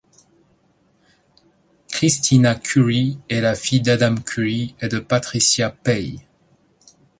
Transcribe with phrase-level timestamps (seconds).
[1.89, 6.15] Christina Curry est la fille d'Adam Curry et de Patricia Paay.